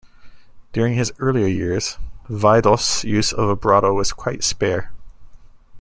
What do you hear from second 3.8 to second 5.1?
was quite spare.